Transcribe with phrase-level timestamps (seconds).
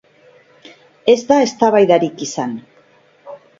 [1.13, 2.59] Ez da eztabaidarik izan.